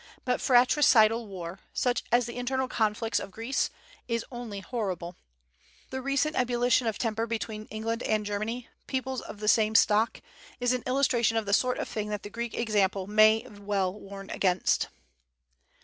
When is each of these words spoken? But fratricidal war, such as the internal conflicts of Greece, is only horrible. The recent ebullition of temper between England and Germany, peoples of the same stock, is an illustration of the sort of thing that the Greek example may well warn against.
But 0.25 0.41
fratricidal 0.41 1.27
war, 1.27 1.59
such 1.73 2.03
as 2.11 2.25
the 2.25 2.35
internal 2.37 2.67
conflicts 2.67 3.19
of 3.19 3.29
Greece, 3.29 3.69
is 4.07 4.25
only 4.31 4.59
horrible. 4.59 5.15
The 5.91 6.01
recent 6.01 6.35
ebullition 6.35 6.87
of 6.87 6.97
temper 6.97 7.27
between 7.27 7.65
England 7.65 8.01
and 8.01 8.25
Germany, 8.25 8.67
peoples 8.87 9.21
of 9.21 9.39
the 9.39 9.47
same 9.47 9.75
stock, 9.75 10.19
is 10.59 10.73
an 10.73 10.81
illustration 10.87 11.37
of 11.37 11.45
the 11.45 11.53
sort 11.53 11.77
of 11.77 11.87
thing 11.87 12.09
that 12.09 12.23
the 12.23 12.31
Greek 12.31 12.55
example 12.55 13.05
may 13.05 13.45
well 13.47 13.93
warn 13.93 14.31
against. 14.31 14.87